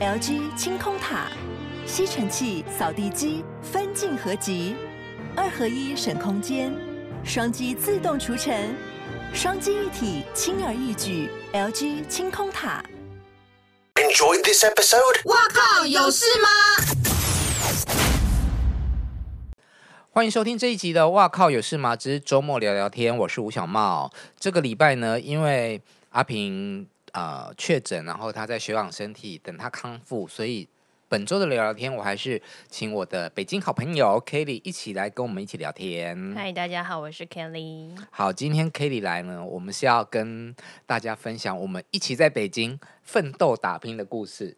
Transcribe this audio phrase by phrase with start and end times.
[0.00, 1.26] LG 清空塔，
[1.84, 4.74] 吸尘器、扫地机分镜合集，
[5.36, 6.72] 二合一省空间，
[7.22, 8.74] 双击自动除尘，
[9.34, 11.28] 双击一体轻而易举。
[11.52, 12.82] LG 清空塔。
[13.96, 15.20] Enjoy this episode。
[15.26, 16.48] 哇靠，有事吗？
[20.08, 24.10] 欢迎收听这一集的《哇靠有事吗之周末聊聊天》，我是吴小茂。
[24.38, 30.68] 这个礼拜呢，因为阿平呃确诊，然后他在休养身体，等他康复，所以
[31.08, 36.34] 本周的聊聊天，我还是请我的北京好朋友 Kelly 一起来跟我们一起聊天。
[36.34, 37.96] 嗨，大家好，我是 Kelly。
[38.10, 40.54] 好，今天 Kelly 来呢，我们是要跟
[40.86, 44.56] 大家分享我们一起在北京奋斗打拼的故事。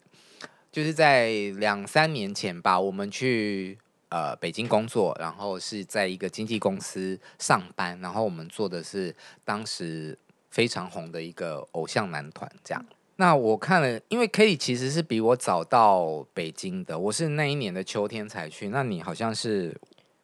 [0.71, 3.77] 就是在两三年前吧，我们去。
[4.09, 9.11] 呃，北京工作，然后是在一个经纪公司上班，然后我们做的是
[9.43, 10.15] 当时
[10.53, 12.85] 非常红的一个偶像男团，这样。
[13.15, 19.75] 那我看了，因为 Kelly 其实是比我早到北京的，我是那一年的秋天才去，那你好像是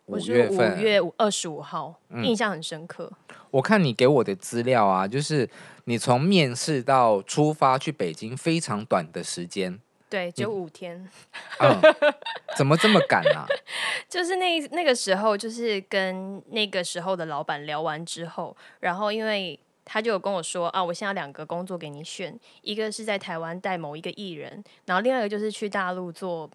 [0.06, 3.12] 五月份，五月二十五号，嗯，印象很深刻。
[3.50, 5.50] 我看你给我的资料啊，就是
[5.86, 9.80] 你从面试到出发去北京非常短的时间。
[10.08, 11.08] 对，就五天，
[11.60, 11.80] 嗯，
[12.56, 13.48] 怎么这么赶啊？
[14.08, 19.60] 就是那那个时候，就是跟那个时候的老板聊完之后，然后因为
[19.92, 26.48] 他就有跟我说啊，我现在两个工作给你选，一个是在台湾带某一个艺人，然后另外一个就是去大陆做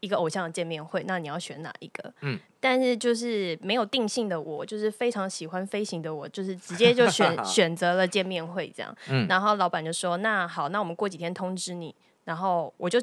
[0.00, 2.12] 一个偶像的见面会，那你要选哪一个？
[2.20, 8.94] 嗯，但是就是没有定性的我，就是非常喜欢飞行的我，就是直接就选 选择了见面会这样。
[9.08, 11.94] 嗯，然后老板就说，那好，那我们过几天通知你。
[12.24, 13.02] 然后我就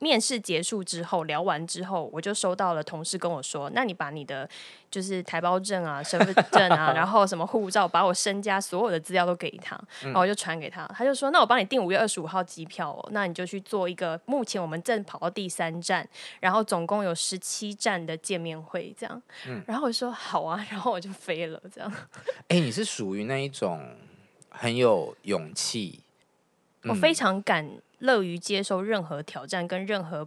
[0.00, 4.48] 面试结束之后，聊完之后，我就收到了同事跟我说：“那你把你的
[4.90, 16.08] 就是台胞证啊、身份证啊， 然后什么护照，把我身家所有的资料都给他。”然后我就传给他，他就说：“那我帮你订五月二十五号机票哦，那你就去做一个目前我们正跑到第三站，
[16.40, 19.22] 然后总共有十七站的见面会这样。”
[19.66, 21.92] 然后我就说：“好啊。”然后我就飞了这样。
[22.48, 23.94] 哎，你是属于那一种
[24.48, 26.00] 很有勇气，
[26.84, 27.80] 我非常敢。
[28.00, 30.26] 乐于接受任何挑战，跟任何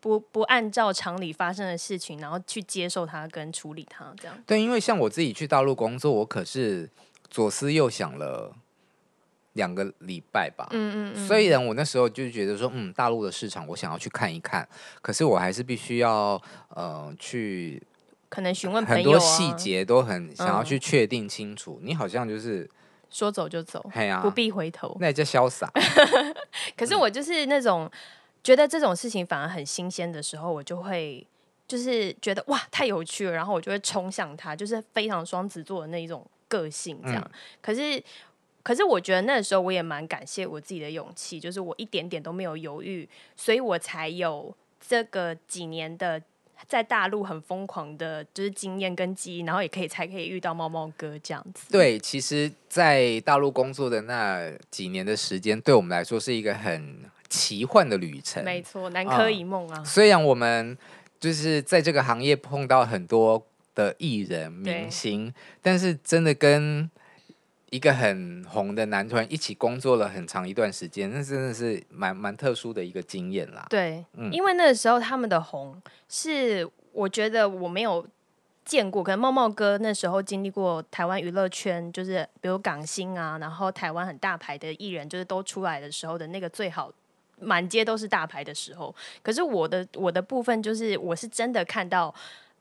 [0.00, 4.38] 不不按照常理发生的事情，然后去接受它跟处理它，这样。
[4.46, 6.90] 对，因为像我自己去大陆工作，我可是
[7.30, 8.54] 左思右想了
[9.54, 10.68] 两个礼拜吧。
[10.72, 11.26] 嗯嗯嗯。
[11.26, 14.68] 虽然我那时候就觉得说，嗯，大陆的市场我想要去看一看，
[15.00, 16.38] 可是我还是必须要
[16.68, 17.82] 呃去，
[18.28, 21.78] 可能询问啊，很多细节都很想要去确定清楚。
[21.80, 21.86] 嗯。
[21.88, 22.68] 你好像就是。
[23.10, 25.70] 说走就走，啊、不必回头，那也叫潇洒。
[26.76, 27.90] 可是我就是那种、嗯、
[28.42, 31.26] 觉得这种事情反而很新鲜的时候，我就会
[31.66, 37.22] 就是觉得哇太有趣了，然后我就会冲向他，就是非常双子座的那一种个性这样。
[37.24, 38.02] 嗯、可是，
[38.62, 46.22] 可是我觉得那时候我也蛮感谢我自己的勇气，就是我一点点都没有犹豫，所以我才有这个几年的。
[46.66, 51.70] 在大陆很疯狂的，就是经验跟记忆，然后也可以才可以遇到猫猫哥这样子。
[51.70, 56.98] 对，其实，在大陆工作的那几年的时间，对我们来说是一个很
[57.28, 58.44] 奇幻的旅程。
[58.44, 59.78] 没错，南柯一梦啊。
[59.78, 60.76] 嗯，虽然我们
[61.20, 65.32] 就是在这个行业碰到很多的艺人明星，
[65.62, 66.90] 但是真的跟。
[67.70, 73.66] 一个很红的男团一起工作了很长一段时间，那真的是蛮蛮特殊的一个经验啦。
[73.68, 78.06] 对，嗯，因为那个时候他们的红是我觉得我没有
[78.64, 86.90] 见过，可能茂茂哥那时候经历过台湾娱乐圈，就是比如港星啊，然后台湾很大牌的艺人，就是都出来的时候的那个最好，
[87.38, 88.94] 满街都是大牌的时候。
[89.22, 92.14] 可是我的我的部分就是我是真的看到。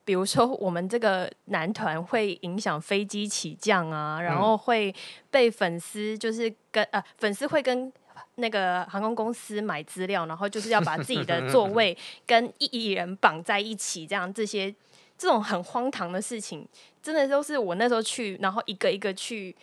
[0.07, 4.95] 比如说，我们这个男团会影响飞机起降啊，然后会
[5.29, 7.91] 被粉丝就是跟呃粉丝会跟
[8.35, 14.73] 那个航空公司买资料，然后就是要把自己的座位 跟艺人绑在一起，这样这些
[15.17, 16.65] 这种很荒唐的事情，
[17.03, 19.53] 真的都是我那时候去，然后一个一个去。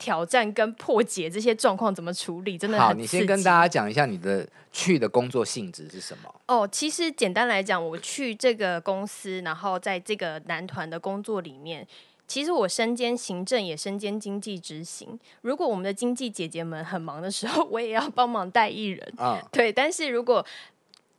[0.00, 2.92] 挑战跟破解这些状况怎么处理，真的很好。
[2.94, 6.34] 你先跟大家讲一下你的去的工作性质是什么？
[6.48, 11.86] 哦，其实简单来讲，我去这个公司，然后在这个男团的工作里面，
[12.26, 15.18] 其实我身兼行政，也身兼经济执行。
[15.42, 19.14] 如果我们的经济姐姐们很忙的时候，我也要帮忙带艺人。
[19.18, 19.72] 啊、嗯，对。
[19.72, 20.44] 但是如果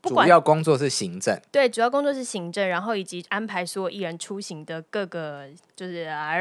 [0.04, 6.34] 主要工作是行政，对，主要工作是行政，然后以及安排所有艺人出行的各个，就是啊，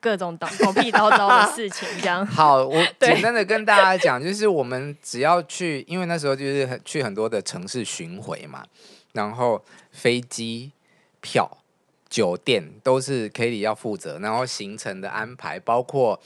[0.00, 2.24] 各种狗屁叨叨的事情，这样。
[2.26, 8.64] 好，我 简单的跟大家讲，就是我们只要去，因为那时候就是去很多的城市巡回嘛，
[9.12, 10.72] 然后飞机
[11.20, 11.58] 票、
[12.08, 16.18] 酒店都是 Kelly 要负责，然后行程的安排，包括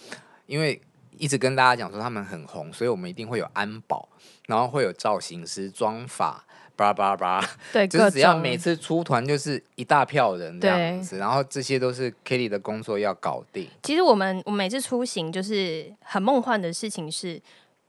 [0.47, 0.81] 因为
[1.19, 4.09] 一直跟大家讲说他们很红，所以我们一定会有安保。
[4.47, 6.45] 然后会有造型师、妆发，
[6.81, 13.69] 叭叭叭，对， 就是只要每次出团就是一大票人这样子，然后这些都是 Kitty 的工作要搞定。
[13.83, 17.39] 其实我们我每次出行就是很梦幻的事情是，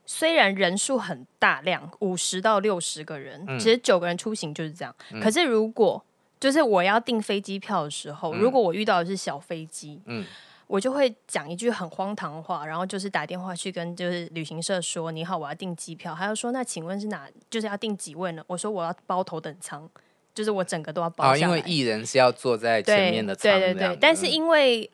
[0.04, 4.94] 虽然人数很大量，五十到六十个人，嗯、其实九个人出行就是这样。
[5.10, 6.04] 嗯、可是如果
[6.38, 10.22] 就是我要订飞机票的时候，嗯、如果我遇到的是小飞机，嗯，
[10.72, 17.28] 我就会讲一句很荒唐的话，然后就是打电话去跟就是旅行社说：“你好，我要订机票。”他就说：“那请问是哪？
[17.50, 19.86] 就是要订几位呢？”我说：“我要包头等舱，
[20.34, 23.98] 就是我整个都要包。”啊，因为艺人是要坐在前面的舱，对对对对。
[24.00, 24.90] 但是因为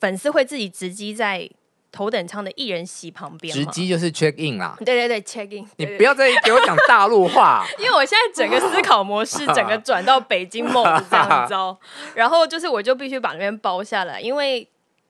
[0.00, 1.48] 粉丝会自己直击在。
[1.92, 4.76] 头等舱的艺人席旁边，直机就是 check in 啦。
[4.78, 5.68] 对对对，check in。
[5.74, 11.76] 你不要再给我讲大陆话， 因为我现在整个思考模式整个转到北京梦这样子哦。
[12.14, 14.64] 然后就是我就必须把那边包下来，因为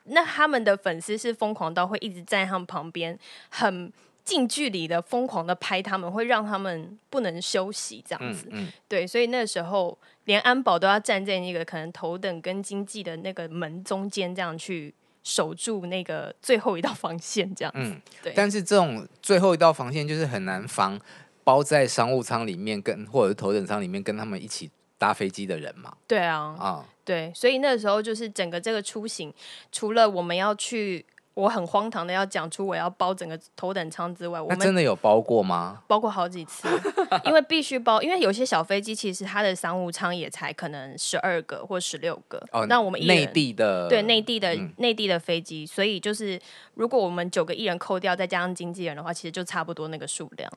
[0.05, 3.19] 那他们的粉丝是疯狂到会一直在他们旁边，
[3.49, 3.93] 很
[4.25, 8.47] 近距离的疯狂的拍他们，会让他们不能休息这样子。
[8.50, 14.94] 嗯嗯、对，所以那时候连安保都要站在那个可能头等跟经济的那个门中间这样去。
[15.23, 17.91] 守住那个最后一道防线，这样子。
[17.91, 18.32] 嗯，对。
[18.35, 20.99] 但是这种最后一道防线就是很难防，
[21.44, 24.70] 包在商务舱里面跟或者是头等舱里面跟他们一起
[25.00, 25.93] 搭飞机的人嘛。
[26.06, 27.32] 对啊，啊、嗯，对。
[27.35, 29.35] 所以那时候就是整个这个出行，
[29.73, 31.05] 除了我们要去。
[31.35, 35.81] 我很荒唐的要讲出我要包整个头等舱之外，我们真的有包过吗？
[35.87, 36.69] 包过好几次，
[37.25, 42.44] 因为必须包，因为有些小飞机其实它的商务舱也才可能十二个或十六个。
[42.50, 46.38] 哦，那我们内地的对内地的内、嗯、地的飞机，所以就是
[46.75, 50.53] 如果我们九个艺人扣掉，再加上经纪人的话，其实就差不多那个数量。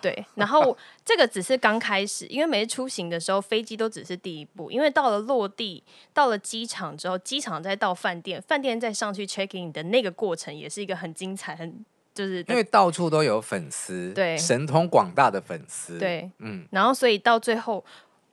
[0.00, 5.82] 对，然后这个只是刚开始，因为每次出行的时候，飞机都只是第一步，因为到了落地，
[6.14, 11.84] 到了机场之后，机场再到饭店，饭店再上去 check in 的那个过程，也是一个很精彩，很
[12.14, 17.84] 就是因为到处都有粉丝，对，神通广大的粉丝，对，嗯，然后所以到最后，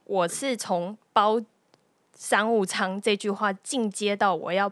[0.04, 1.42] 我是从包
[2.16, 4.72] 商务舱这句话进阶到我要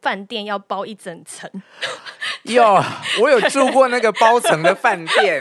[0.00, 1.50] 饭店要包一整层。
[2.44, 2.82] 哟，
[3.20, 5.40] 我有住过那个包层的饭店。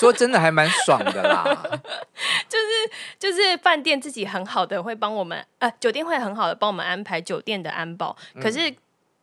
[0.00, 1.44] 说真的还蛮爽的啦，
[2.48, 8.74] 就是就是饭店自己很好的会帮我们，呃，酒店会很好的帮我们安排酒店的安保，可是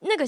[0.02, 0.24] 那个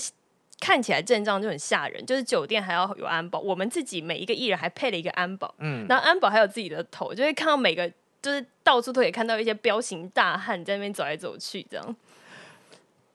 [0.59, 7.87] 看起来阵仗就很吓人，就是酒店还要有安保，我们自己每一个艺人还配了一个安保，嗯，然后安保还有自己的头，就会看到每个
[8.19, 11.95] 就是到处都可以看到一些彪形大汉在那边走来走去这样，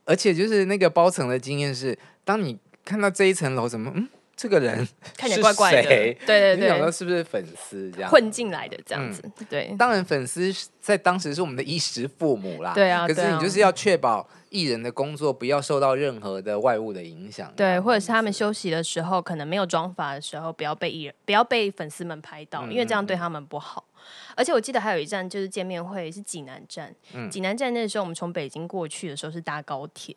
[0.05, 4.09] 而且就是那个包层的经验是，当你看到这一层楼怎么嗯。
[4.37, 4.87] 这个人
[5.17, 9.23] 看起来怪怪的，对对对，你想说是不是粉丝这样混进来的这样子？
[9.25, 12.73] 嗯、对，当然粉丝在当时是我们的衣食父母啦。
[12.75, 17.53] 对啊，可是你就是要确保艺人的工作不要受到任何的外物的影响。
[17.57, 23.87] 对，或者是他们休息的时候，可能没有妆发的时候，不要被艺人不要被粉丝们拍到，因为这样对他们不好。
[23.89, 30.15] 嗯、而且我记得还有一站就是见面会是济南站，嗯、济南站那时候我们从北京过去的时候是搭高铁。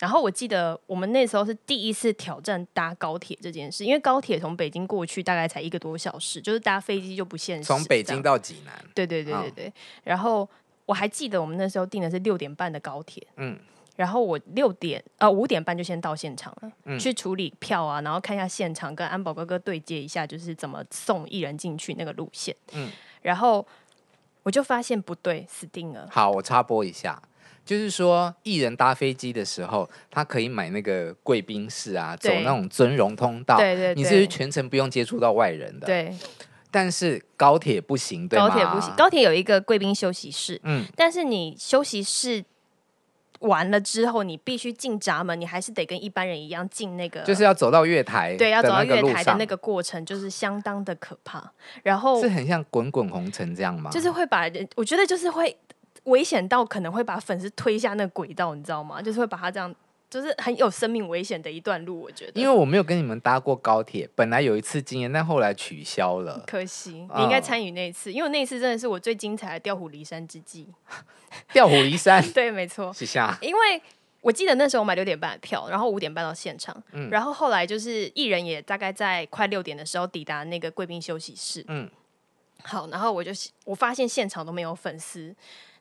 [0.00, 7.64] 然后我记得我们那时候是第一次挑战搭高铁这件事，因为高铁从北京过去大概才一个多小时，就是搭飞机就不现实。
[7.64, 8.84] 从北京到济南。
[8.92, 9.68] 对对对对对。
[9.68, 10.48] 哦、然后
[10.84, 13.56] 我还记得我们那时候订的是六点半的高铁，嗯，
[13.96, 22.90] 然后我六点呃五点半就先到现场了，嗯、去处理票啊，然后看一下现场，跟安保哥哥对接一下，就是怎么送艺人进去那个路线，嗯，
[23.22, 23.64] 然后
[24.42, 26.08] 我就发现不对，死定了。
[26.10, 27.22] 好，我插播一下。
[27.64, 33.56] 就是说，艺人搭飞机的时候，他可以买那个贵宾室啊，走那种尊荣通道。
[33.56, 35.86] 对对对，你是全程不用接触到外人的。
[35.86, 36.14] 对。
[36.70, 38.48] 但是高铁不行，对吗？
[38.48, 40.60] 高铁不行，高铁有一个贵宾休息室。
[40.64, 40.84] 嗯。
[40.94, 42.44] 但是你休息室
[43.38, 47.20] 完了之后，你必须进闸门，你还是得跟一般人一样进那个。
[47.22, 48.36] 就是要走到月台。
[48.36, 51.50] 对，要走到月台的那个过程，就是相当的可怕。
[51.82, 53.90] 然后是很像滚滚红尘这样吗？
[53.90, 55.56] 就是会把人，我觉得就是会。
[56.04, 59.00] 危险到可能会把粉丝推下那轨道，你知道吗？
[59.02, 59.74] 就是会把他这样，
[60.10, 62.00] 就是很有生命危险的一段路。
[62.00, 66.44] 我觉得，因为我没有跟你们搭过高铁，本来有一次经验，但后来取消了。
[66.46, 70.68] 可惜，你应该参与那一次，嗯、因为那一次真的是我最精彩的调虎离山之计。
[71.52, 72.92] 调虎离山， 对，没错。
[72.92, 73.82] 是下，因为
[74.20, 81.90] 我记得那时候我买六点半的票，然后五点半到现场，嗯，然后后来就是艺人也大概在快六点的时候抵达那个贵宾休息室，嗯，
[82.62, 83.32] 好，然后我就
[83.64, 85.34] 我发现现场都没有粉丝。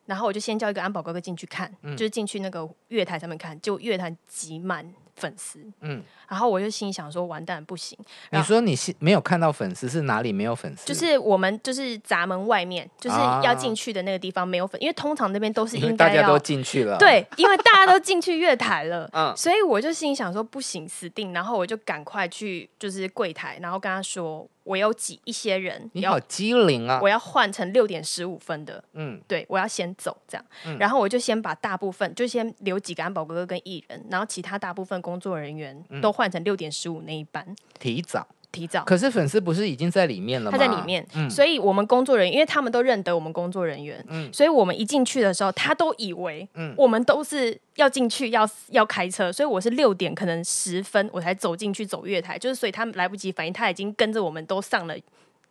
[0.06, 7.98] 然后我就先叫一个安保哥哥进去看，嗯、就是进去那个月台上面看，就月台挤满粉丝，嗯，然后我就心里想说，完蛋，不行。
[8.32, 10.86] 你说你是没有看到粉丝，是哪里没有粉丝？
[10.86, 24.46] 就是我们就是闸门外面，就是要进去的那个地方没有粉，因为通常那边都是应该要大家都进去了，对，因为大家都进去月台了， 嗯，所以我就心里想说，不行，死定，然后我就赶快去就是柜台，然后跟他说。
[24.64, 27.00] 我有挤一些人，你好机灵啊！
[27.02, 38.28] 我要换成六点十五分的，嗯，对，我要先走这样，嗯、然后我就先把大部分就先留几个安保哥哥跟艺人，然后其他大部分工作人员都换成六点十五那一班，提早。
[38.54, 40.58] 提早，可是粉丝不是已经在里面了吗？
[40.58, 46.74] 他在里面，嗯、所以我们工作人员，因为他们都认得我们工作人员，嗯，所以我们一进去的时候，他都以为，嗯。
[46.78, 54.96] 我们都是要进去要要开车，所以我是六点可能十分我才走进去走月台，就是所以他们来不及反应，他已经跟着我们都上了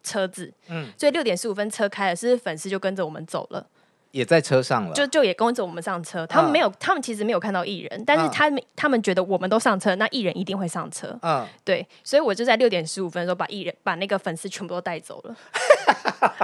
[0.02, 3.66] 车子，嗯，所以六点十五分车开了，是粉丝就跟着我们走了？
[4.12, 6.26] 也在车上了，就就也跟着我们上车。
[6.26, 11.18] 他们没有，嗯、他们其实没有看到艺人，但是他们、嗯、他们觉得我们都上车，那艺人一定会上车。
[11.22, 15.34] 嗯，对，所以我就在六点十五分的时候把艺人把那个粉丝全部都带走了。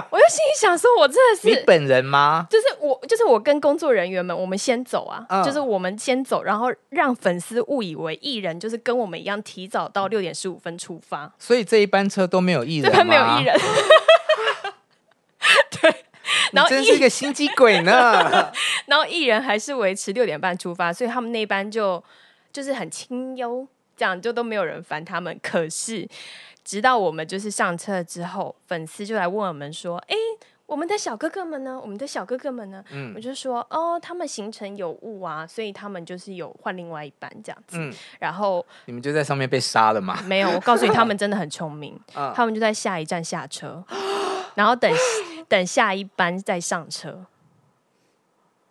[0.09, 2.47] 我就心里想说，我真的是你本人吗？
[2.49, 11.31] 就是我，就是我跟工作人员们，我们先走啊，嗯、就是我们先走，然后让粉丝误以为艺人就是跟我们一样提早到六点十五分出发。
[11.37, 12.91] 所以这一班车都没有艺人吗？
[12.91, 13.55] 这班没有艺人。
[15.81, 15.98] 对。
[16.51, 18.51] 然后真是一个心机鬼呢。
[18.87, 22.03] 然后艺人还是维持六点半出发，所以他们那班就
[22.51, 25.39] 就是很清幽，这样就都没有人烦他们。
[25.41, 26.07] 可是
[26.63, 30.15] 直到我们就是上车之后，粉丝就来问我们说：“哎，
[30.65, 31.79] 我们的小哥哥们呢？
[31.81, 37.77] 我们的小哥哥们呢？”嗯，我就说：“哦，他们行程有误啊，所以他们就是有换另外一班这样子。
[37.79, 40.19] 嗯”然后你们就在上面被杀了吗？
[40.25, 43.83] 没有，我告诉你，他们 真的很聪明，嗯、他们就在下一站下车，
[44.55, 44.91] 然后等。
[45.49, 47.25] 等下一班再上车，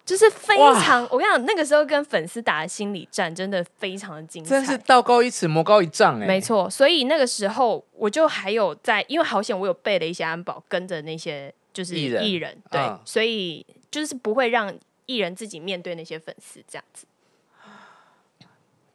[0.07, 1.03] 就是非常。
[1.11, 6.27] 我跟你讲，那个时候跟粉丝打的心理战真的非常的精彩，真是道高一尺，魔高一丈哎。
[6.27, 14.73] 没错，所以那个时候我就还有在，因为好险我有备了一些安保，跟着那些就是艺人，艺人对，嗯、所以就是不会让
[15.07, 17.05] 艺人自己面对那些粉丝这样子。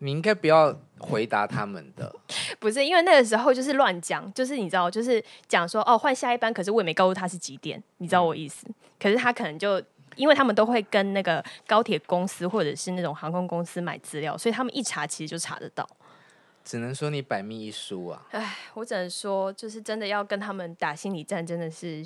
[0.03, 2.13] 你应该不要回答他们的，
[2.59, 8.65] 不是因为那个时候就是乱讲，就是你知道，就是讲说哦换下一班，可是我也没告诉他是几点，你知道我意思？
[8.67, 9.81] 嗯、可是他可能就
[10.15, 15.87] 因为他们都会跟那个高铁公司或者是那种航空公司买资料，所以他们一查其实就查得到。
[16.65, 18.25] 只能说你百密一疏啊！
[18.31, 22.01] 哎，我只能说就是真的要跟他们打心理战，真的是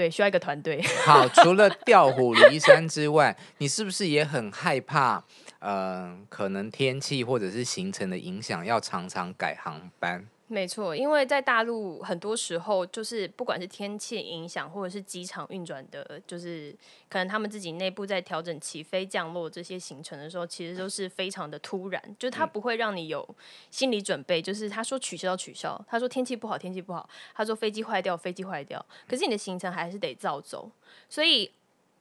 [0.00, 0.80] 对需要一个团队。
[1.04, 5.22] 好，除了调虎离山之外，你是不是也很害怕？
[5.58, 10.26] 呃，可能天气或者是行程的影响，要常常改航班。
[10.52, 16.74] 没错，因为在大陆很多时候就是不管是天气影响，或者是机场运转的，就是
[17.08, 23.36] 可能他们自己内部在调整起飞、降落这些行程的时候，其实都是非常的突然，就是他不会让你有
[23.70, 24.42] 心理准备。
[24.42, 30.68] 就是他说取消取消，他说天气不好天气不好，他说飞机坏掉飞机坏掉，可是你的行程还是得照走。
[31.08, 31.48] 所以，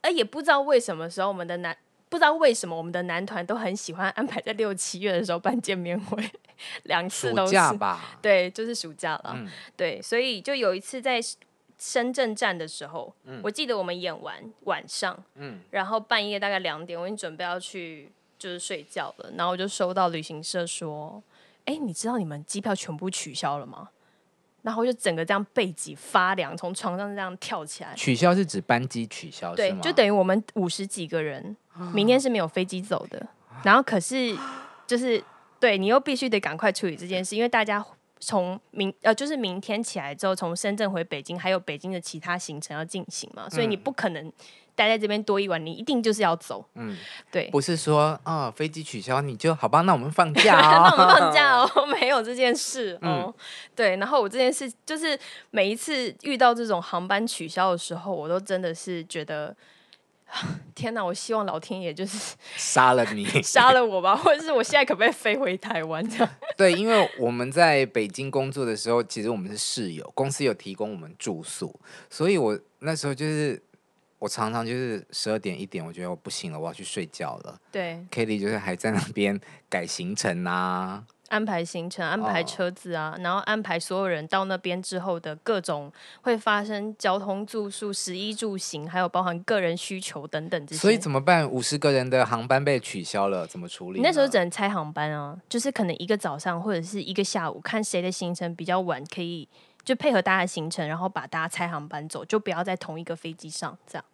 [0.02, 1.78] 呃，也不知道为什么时候我们的男。
[2.10, 6.30] 不知道为什么我们的男团都很喜欢安排在六七月的时候办见面会，
[6.84, 8.18] 两次都是，暑假吧？
[8.22, 9.34] 对，就是暑假了。
[9.36, 9.48] 嗯、
[9.78, 11.22] 对，所以就有一次在
[11.78, 21.22] 深圳站的时候，嗯、我记得我们演完晚上，嗯、然后半夜大概两点，我已经准备要去就是睡觉了，然后我就收到旅行社说
[21.66, 23.90] ：“哎，你知道你们机票全部取消了吗？”
[24.62, 27.94] 然后就整个这样背脊发凉，从床上这样跳起来。
[27.96, 31.56] 取消是指班机取消，对，就等于我们五十几个人，
[31.94, 33.26] 明天是没有飞机走的。
[33.64, 34.36] 然后可是
[34.88, 35.24] 就是
[35.60, 37.84] 对你又必须得赶快处理这件事，因为大家
[38.20, 44.32] 从明呃就是明天起来之后，从深圳回北京，还有北京的其他行程要进行嘛，所以你不可能。
[44.76, 46.64] 待在这边多一晚，你一定就是要走。
[46.76, 46.96] 嗯，
[47.30, 49.82] 对，不是说啊、哦，飞机取消你就好吧？
[49.82, 51.49] 那我们放假、哦， 那我们放假哦，
[52.00, 53.26] 没有这件事哦。
[53.28, 53.34] 嗯、
[53.76, 55.18] 对，然后我这件事就是
[55.52, 59.56] 每一次遇到这种航班取消的时候，我都真的是觉得，
[60.76, 61.04] 天哪！
[61.04, 66.08] 我希望老天爷就是杀了你，杀了我吧，或者是我现在可不可以飞回台湾？
[66.10, 73.62] 这样对，因为我们在北京工作的时候，其实我们是室友，公司有提供我们住宿，所以我那时候就是。
[74.20, 77.58] 我常常就是十二点一点，我觉得我不行了，我要去睡觉了。
[77.72, 90.82] 对，Kelly 就是还在那边改行程啊，安排行程，安排车子啊，哦、然后安排所有人到那边之后的各种会发生交通、住宿、食衣住行，还有包含个人需求等等这些。
[90.82, 91.50] 所以怎么办？
[91.50, 94.00] 五十个人的航班被取消了，怎么处理？
[94.00, 99.48] 你那时候只能拆航班啊，就是可能一个早上或者是一个下午，看谁的行程比较晚，可以。
[99.86, 104.06] 就配合大家的行程，然后把大家拆航班走，就不要在同一个飞机上这样。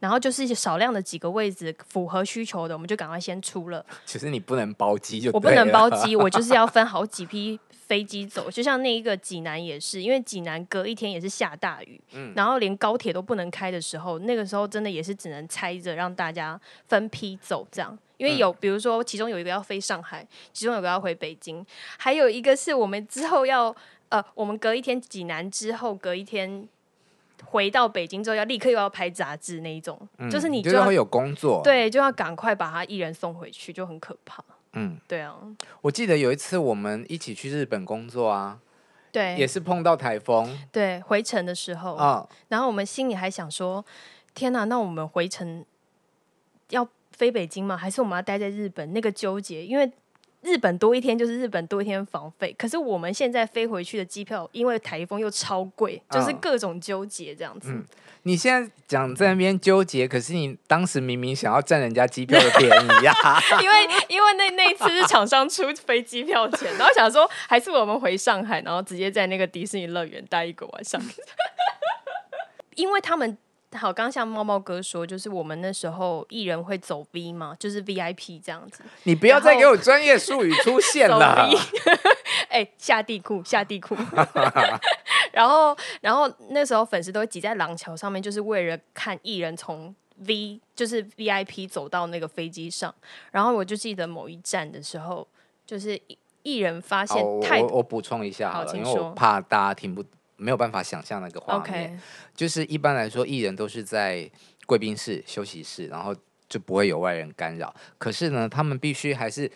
[0.00, 3.84] 然后就是少量的几个位置符合需求的，我们就赶快先出了。
[4.04, 8.50] 其实你不能包机就，我不能包机， 我就是要分好几批飞机走。
[8.50, 17.96] 就像那一个济南也是，因为济南隔一天也是下大雨，嗯，然后连高铁都不能开的时候，那个时候真的也是只能拆着让大家分批走这样。
[18.16, 21.64] 因为有，比如说其中有一个要飞上海，其中有一个要回北京，
[21.98, 23.74] 还有一个是我们之后要
[24.08, 26.66] 呃，我们隔一天济南之后隔一天。
[27.44, 34.44] 回到北京之后，要立刻又要拍杂志那一种，嗯、就是你就要会有工作，对，就要赶快把他艺人送回去，就很可怕。
[34.74, 35.36] 嗯，对啊。
[35.80, 38.58] 我记得有一次我们一起去日本工作啊，
[39.10, 43.84] 对，也是碰到台风，对，回程的时候啊，哦、然后我们心里还想说：
[44.34, 45.64] 天哪，那我们回程
[46.68, 47.76] 要飞北京吗？
[47.76, 48.92] 还是我们要待在日本？
[48.92, 49.90] 那个纠结，因为。
[50.42, 57.70] 日本多一天就是日本多一天房费，可是我们现在飞回去的机票，因为台风又超贵，就是各种纠结这样子。
[57.70, 57.84] 嗯，
[58.22, 63.76] 你现在讲在那边纠结，可是你当时明明想要占人家机票的便宜呀、 啊，因为
[64.08, 71.00] 因为那那次是厂商出飞机票钱，然后想说还是我们回上海，然后直接在那个迪士尼乐园待一个晚上，
[72.76, 73.36] 因为他们。
[73.78, 78.82] 好，刚刚像猫猫哥说，就是我们那时候艺人会走 V 嘛，就是 VIP 这样子。
[79.04, 81.48] 你不要再给我专业术语出现了。
[82.50, 83.96] 哎、欸，下地库，下地库。
[85.32, 89.94] 然后，然后那时候粉丝都会挤在廊桥上面，就是为了看艺人从
[90.26, 92.92] V，就是 VIP 走到那个飞机上。
[93.30, 95.26] 然后我就记得某一站的时候，
[95.64, 95.96] 就是
[96.42, 97.60] 艺人发现太……
[97.60, 100.04] 我我补充一下好了，好，因为我怕大家听不。
[100.40, 102.00] 没有办法想象那个画面.
[102.34, 104.28] 就是一般来说，艺人都是在
[104.66, 106.14] 贵宾室、休息室，然后
[106.48, 107.74] 就不会有外人干扰。
[107.98, 109.50] 可是呢，他们必须还是，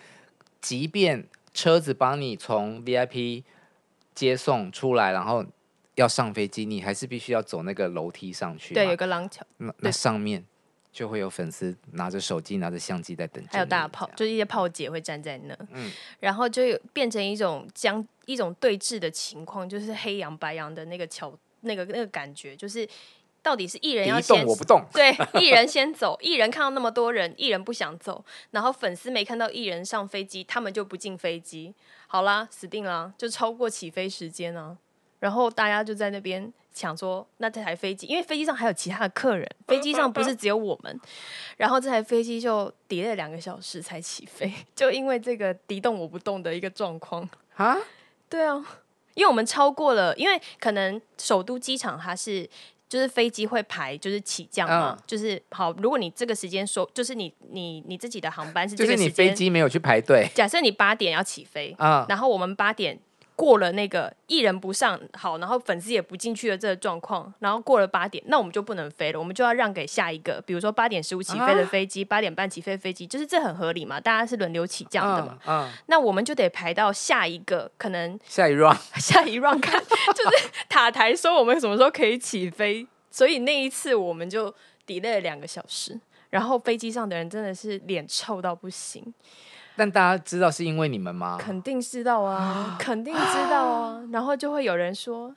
[0.61, 3.45] 即便车子帮你从 VIP
[4.15, 5.45] 接送出来，然后
[5.95, 8.75] 要上飞机，你还是必须要走那个楼梯上去。
[8.75, 9.45] 对，有个廊桥。
[9.57, 10.45] 那那上面
[10.95, 13.45] 就会有粉丝拿着手机、拿着相机在等。
[13.51, 18.03] 还有大炮，就是一些炮姐会站在那，嗯，然后就有变成一种将。
[18.27, 22.89] 一种对峙的情况，就是黑羊白羊的那个桥，那个那个感觉，就是
[23.43, 31.75] 到底是艺人要先动我不动， 对，艺人先走，艺人看到那么多人，艺人不想走，然后粉丝没看到艺人上飞机，他们就不进飞机，
[32.07, 34.75] 好啦，死定了，就超过起飞时间啊，
[35.19, 41.01] 然后大家就在那边抢说，那这台飞机，因为飞机上还有其他的客人，飞机上不是只有我们，
[41.57, 47.79] 然后这台飞机就 delay 了两个小时才起飞， 就因为这个敌动我不动的一个状况啊。
[48.29, 48.57] 对啊，
[49.15, 52.49] 因为我们超过了，因为可能首都机场它是
[52.89, 62.99] 就是飞机会排就是起降嘛，嗯、就是好，如果你这个时间说，就是你你你自己的航班是这个时间，就是你飞机没有去排队，假设你八点要起飞啊，嗯、然后我们八点。
[63.37, 84.49] 过了那个艺人不上好，然后粉丝也不进去的这个状况，然后过了八点，那我们就不能飞了，我们就要让给下一个，比如说八点十五起飞的飞机，八、啊、点半起飞的飞机，就是这很合理嘛，大家是轮流起降的嘛，嗯嗯、那我们就得排到下一个，可能下一 round， 下一 round 看，就是塔台说我们什么时候可以起飞， 所以那一次我们就
[84.87, 85.99] delay 了两个小时，
[86.31, 89.13] 然后飞机上的人真的是脸臭到不行。
[89.77, 91.37] 但大家知道是因为你们吗？
[91.41, 94.01] 肯定知道啊，肯定知道啊。
[94.13, 95.29] 然后就会有人说，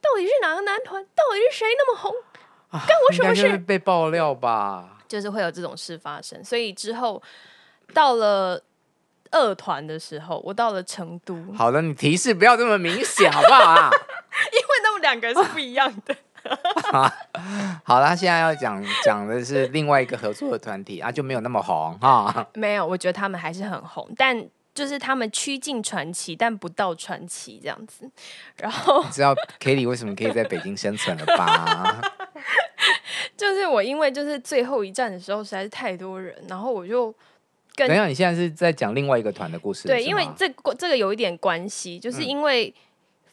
[0.00, 1.02] 到底是哪个男团？
[1.14, 2.12] 到底是谁那么红？
[2.72, 3.56] 干我什么事？
[3.58, 6.42] 被爆料吧，就是会有这种事发生。
[6.44, 7.22] 所以之后
[7.92, 8.60] 到了
[9.30, 11.36] 二团的时候，我到了成都。
[11.56, 13.90] 好了，你提示不要这么明显，好不好啊？
[14.52, 16.16] 因为他们两个是不一样的。
[17.84, 22.46] 好啦，现在要讲讲的是另外一个合作的团体 啊，就没有那么红哈。
[22.54, 28.10] 没有，我觉得他们还是很红，但就是他们趋近传奇，但不到传奇这样子。
[28.56, 32.00] 然后你知道 Kelly 为什么可以在北京生存了吧？
[33.36, 37.12] 就是我因为就是最后一站的时候实在是太多人，然后我就
[37.74, 39.88] 跟等一下，你现在是在讲另外一个团的故事？
[39.88, 42.72] 对，因为这这个有一点关系，就是因为。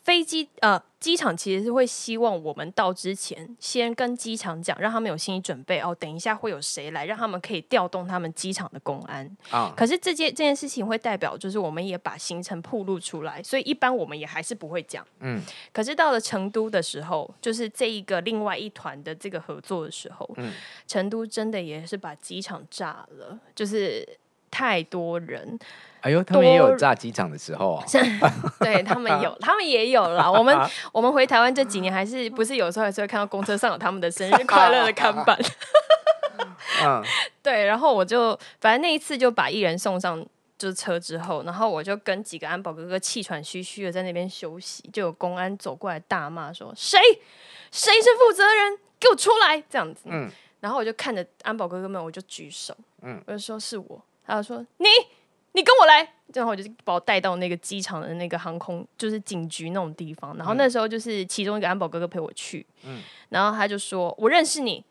[0.01, 5.95] 嗯飞机呃，机场其实是会希望我们到之前先跟机场讲，让他们有心理准备哦。
[5.99, 9.71] 等一下会有谁来，让他们可以调动他们机场的公安啊。
[9.77, 15.05] 可是这件这件事情会代表，就是我们也把行程铺露出来，所以一般我们也还是不会讲。
[15.19, 15.39] 嗯。
[15.71, 20.51] 可是到了成都的时候，就是这一个另外一团的这个合作的时候，嗯，
[20.87, 24.17] 成都真的也是把机场炸了，就是
[24.51, 25.57] 太多人。
[26.01, 27.85] 哎呦，他们也有炸机场的时候啊！
[28.59, 30.29] 对他们有， 他们也有啦。
[30.29, 30.55] 我们
[30.91, 35.37] 我们回台湾这几年，还是不是有时候还是会看到公车上有他们的生日快乐的看板。
[36.83, 37.03] 嗯，
[37.43, 37.65] 对。
[37.65, 40.25] 然后我就反正那一次就把艺人送上
[40.57, 46.99] 就是车之后，然后我就跟几个安保哥哥气喘吁吁的在那边休息，就有公安走过来大骂说：“谁
[47.71, 48.79] 谁是负责人？
[48.99, 50.01] 给我出来！”这样子。
[50.05, 50.27] 嗯。
[50.61, 54.87] 然后我就看着安保哥哥们，我就举手，嗯，我就说是我，他就说你，
[55.53, 60.35] 你跟我来，然后我就把我带到那个机场的那个航空，就是警局那种地方。
[60.37, 64.83] 然后那时候就是其中一个安保哥哥陪我去，嗯，然后他就说我认识你。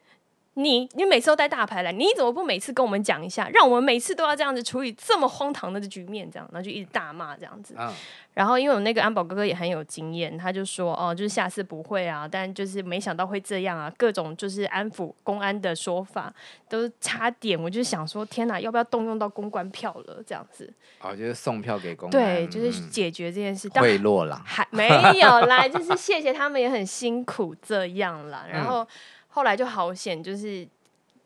[0.54, 6.28] 你你每次都带大牌来，你怎么不每次跟我们讲一下，让我们每次都要这样子处理这么荒唐的局面？
[6.28, 7.74] 这样，然后就一直大骂这样子。
[7.78, 7.88] 嗯、
[8.34, 16.32] 然后因为我那个安保哥哥也很有经验，他就说哦，就是下次不会啊，但就是没想到会这样啊，各种就是安抚公安的说法
[16.68, 20.20] 都差点，我就想说天哪，要不要动用到公关票了？
[20.26, 20.70] 这样子。
[21.00, 23.68] 哦，就是送票给公安，对，就是解决这件事。
[23.70, 28.82] 贿赂啦，还没有啦，就是谢谢他们也很辛苦这样啦， 然后。
[28.82, 28.86] 嗯
[29.30, 30.66] 后来就好险，就是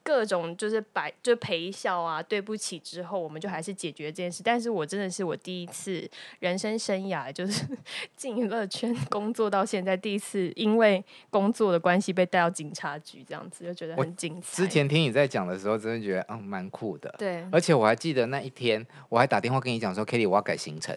[0.02, 4.42] 各种就是摆就陪笑啊，对不起之后，我们就还是解决这件事。
[4.44, 6.06] 但是我真的是我第一次
[6.40, 7.66] 人生生涯，就是
[8.14, 14.62] 进娱乐圈工作到现在第一次，因为工作的关系被带到警察局，这样子就觉得很精彩。
[14.62, 17.14] 之前听你在讲的时候，真的觉得嗯蛮酷的。
[17.18, 20.94] 对，而且我还记得那一天，我还打电话跟你讲说，Kelly 我要改行程。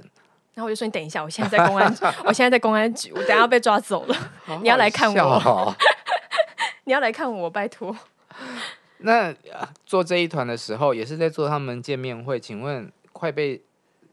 [0.53, 1.87] 然后我就说你等一下，我现在在公安，
[2.25, 5.75] 我现在在公安局，我等下要被抓走了， 你要来看我。
[6.87, 7.93] 哦你要来看我，拜托。
[8.99, 9.35] 那
[9.85, 12.39] 做这一团的时候，也是在做他们见面会。
[12.39, 13.61] 请问，快被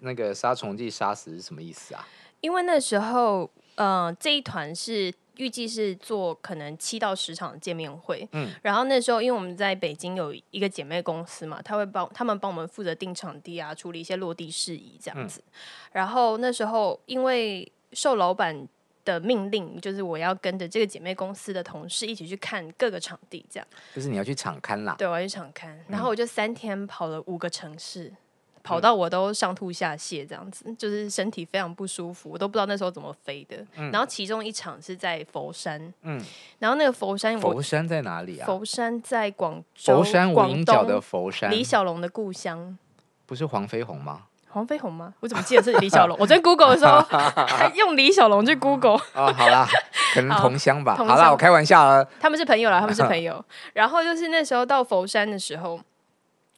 [0.00, 2.04] 那个杀虫剂杀死是什么意思啊？
[2.40, 8.28] 因为那时候，呃，这一团是预计是做可能七到十场的见面会。
[8.32, 8.50] 嗯。
[8.62, 15.40] 然后那时候，因为我们在北京有一个姐妹公司嘛，他会帮他们帮我们负责订场地啊，处理一些落地事宜这样子。
[15.46, 15.52] 嗯。
[15.92, 18.68] 然后那时候，因为受老板。
[19.04, 23.66] 的命令就是我要跟着这个姐妹公司的同事一起去看各个场地，这样。
[23.94, 24.94] 就是你要去场刊啦。
[24.98, 28.16] 对，我要去场刊，然后我就三天跑了五个城市，嗯、
[28.62, 33.56] 跑到我都上吐下泻，这样子，就是身体非常不舒服，我都不知道那时候怎么飞的。
[33.76, 36.20] 嗯、然后其中一场是在佛山，嗯，
[36.58, 38.46] 然后那个佛山，佛山在哪里啊？
[38.46, 42.78] 佛山在广州，佛山无影脚的佛山，李小龙的故乡，
[43.26, 44.26] 不是黄飞鸿吗？
[44.54, 45.12] 黄飞鸿吗？
[45.18, 46.16] 我怎么记得是李小龙？
[46.20, 47.00] 我在 Google 的时候
[47.44, 49.00] 还用李小龙去 Google。
[49.12, 49.68] 哦，好啦，
[50.14, 50.94] 可能同乡吧。
[50.94, 52.04] 好啦，我开玩笑了。
[52.20, 53.44] 他们是朋友啦，他们是朋友。
[53.74, 55.80] 然后就是那时候到佛山的时候，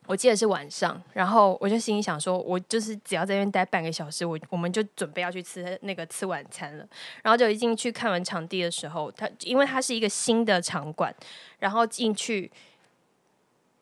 [0.06, 6.84] 我记得是晚上，然后我就心里想说，我就是只要在那边待半个小时，我我们就准备要去吃那个吃晚餐了。
[7.22, 11.14] 然后就一进去看完场地的时候，它因为它是一个新的场馆，
[11.60, 12.52] 然后进去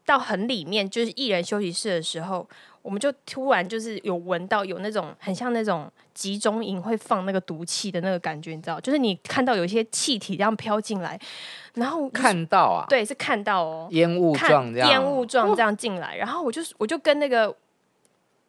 [0.07, 2.49] 到很里面，就是艺人休息室的时候。
[2.85, 8.79] 我们就突然就是有闻到有那种很像那种集中营会放那个毒气的那个感觉，你知道？
[8.79, 11.19] 就是你看到有一些气体这样飘进来，
[11.77, 17.57] 然后 看到啊，对，是看到哦，烟雾状这样，烟雾状这样进来，然后我就我就跟那个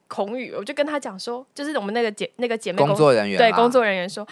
[0.09, 4.27] 孔宇，我就跟他讲说，就是我们那个姐那个姐妹工作人员对工作人员说，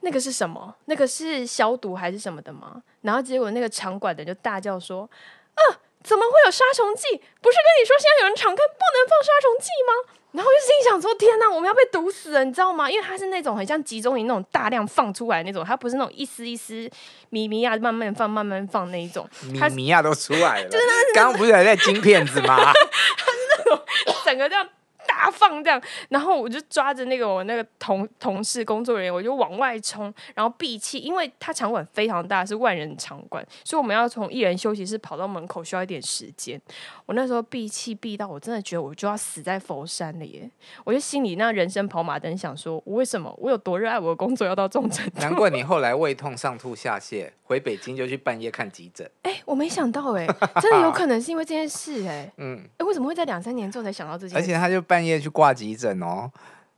[0.00, 0.74] 那个是什么？
[0.86, 2.82] 那个是消毒还是什么的吗？
[3.02, 5.08] 然后结果那个场馆的就大叫说，
[5.54, 5.62] 啊！
[6.02, 7.02] 怎么会有杀虫剂？
[7.40, 10.14] 不是跟你说现在有人常看不能放杀虫剂吗？
[10.32, 12.90] 然后我就心想说：天哪，我们要被毒死了，你知道吗？
[12.90, 16.88] 因为它是那种很像集中营那种大量放出来那种，它不是那种一丝一丝
[17.30, 20.68] 米米啊慢慢放慢慢放那一种，米米啊都出来了。
[20.70, 20.84] 就是
[21.14, 22.56] 刚刚不是还在金片子吗？
[23.16, 23.80] 它是那种
[24.24, 24.68] 整个这样。
[25.18, 36.60] 大放这样，然后我就抓着那个我那个同同事工作人员，我就往外冲，然后闭气，因为他场馆非常大，是万人场馆，所以我们要从艺人休息室跑到门口需要一点时间。
[37.06, 40.48] 我那时候闭气闭到我真的觉得我就要死在佛山了耶！
[40.84, 45.20] 我就心里那人生跑马灯想说，我为什么我有多热爱我的工作要到这种程度？
[45.20, 49.10] 难怪你后来胃痛上吐下泻，回北京就去半夜看急诊。
[49.22, 50.26] 哎、欸，我没想到哎，
[50.60, 54.36] 真的有可能是因为这件事哎， 嗯，哎、欸，为什么会在两三年之后才想到这件事？
[54.36, 54.98] 而且他就半。
[54.98, 56.30] 半夜去挂急诊哦，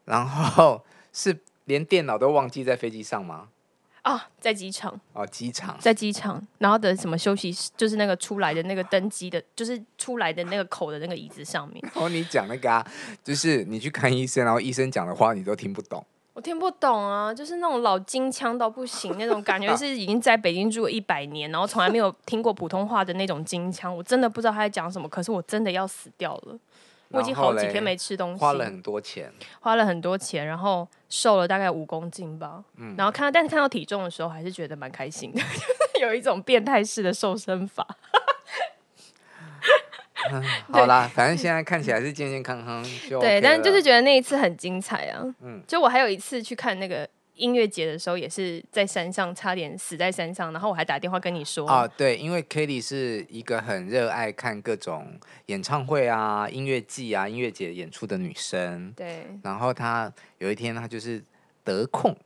[0.05, 3.49] 然后是连电脑都忘记在飞机上吗？
[4.03, 11.85] 啊，在机场哦，机场在机场，然后的什么休息室，就是那个出来的那个登机的，就是出来的那个口的那个椅子上面。
[11.95, 12.87] 哦你讲那个啊，
[13.23, 16.03] 就是你去看医生，然后医生讲的话你都听不懂。
[16.33, 26.59] 我听不懂啊，就是那种老金腔到不行那种感觉，是已经在北京住了一百年，然后从来没有听过普通话的那种金腔，我真的不知道他在讲什么，可是我真的要死掉了。
[27.11, 32.63] 我已经好几天没吃东西，花了很多钱，花了很多钱，然后瘦了大概五公斤吧。
[32.77, 35.43] 嗯，然后看到，但是看到体重的时候，还是觉得蛮开心的，
[36.01, 37.87] 有一种变态式的瘦身法。
[40.33, 40.43] 嗯、
[40.73, 45.25] 好啦，反正现在看起来是健健康康就、OK、对，但是就是觉得那一次很精彩啊。
[45.41, 47.09] 嗯，就我还有一次去看那个。
[47.41, 59.27] 音乐节的时候也是在山上，差点死在山上，然后我还打电话跟你说啊，对，因为 Kelly 是一个很热爱看各种演唱会啊、音乐季啊、音乐节演出的女生，对。
[59.43, 61.23] 然后她有一天，她就是
[61.65, 62.17] 得空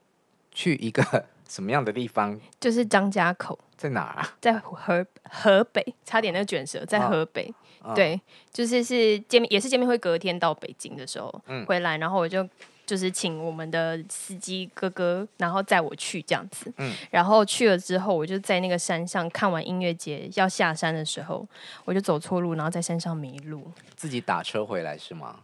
[0.50, 2.38] 去一个什么样的地方？
[2.58, 4.36] 就是张家口，在哪儿啊？
[4.40, 7.54] 在河河北，差点那个卷舌，在河北。
[7.94, 8.18] 对，
[8.50, 12.48] 就是是见面，也是见面会，隔天到北京的时候、嗯、回来，然后我就
[12.86, 16.72] 就是请我们的司机哥哥，然后载我去这样子。
[16.76, 21.46] 嗯，然后去了之后，我就在那个山上看完音乐节，要下山的时候，
[21.84, 23.70] 我就走错路，然后在山上迷路。
[23.96, 25.40] 自己打车回来是吗？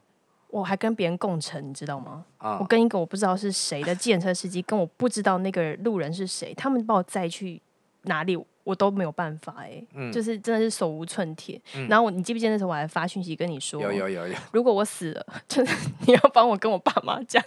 [0.49, 2.25] 我还跟别人共乘，你知道吗？
[2.41, 7.63] 嗯、我跟一个我不知道是谁的计程车司机，跟我不知道那个路人是谁，他们把我载去
[8.03, 11.61] 哪里，我都没有办法哎、欸，嗯、就是真的是手无寸铁。
[11.75, 17.43] 嗯、然后我，你记不记得那时候我还发讯息跟你说，有有有有，如果我死了， 就是你要帮我跟我爸妈讲，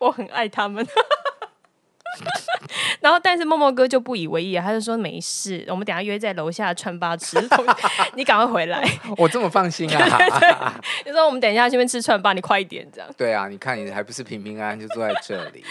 [0.00, 0.86] 我很爱他们。
[3.00, 7.36] 然后，但是默默哥就不以为意，他就说没事，我们等下约在楼下串吧吃，
[8.16, 8.82] 你赶快回来。
[9.18, 10.80] 我这么放心啊？
[11.04, 13.10] 你说我们等一下去那边吃串吧，你快一点这样。
[13.18, 15.62] 对啊，你看你还不是平平安安就坐在这里。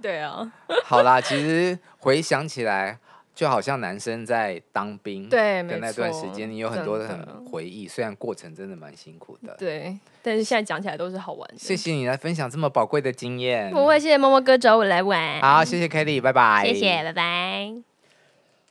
[0.00, 0.50] 对啊。
[0.84, 2.98] 好啦，其实回想起来。
[3.38, 9.54] 就好像男生在当兵的那段时间，你有很多的很回忆，虽然过程真的蛮辛苦的。
[9.56, 11.54] 对，但是现在讲起来都是好玩的。
[11.56, 13.70] 谢谢你来分享这么宝贵的经验。
[13.70, 15.40] 不会，谢谢猫猫哥找我来玩。
[15.40, 16.64] 好，谢谢 Kelly，拜拜。
[16.66, 17.87] 谢谢，拜拜。